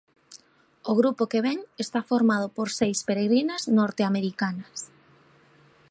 [0.89, 4.77] O grupo que ven está formado por seis peregrinas norteamericanas.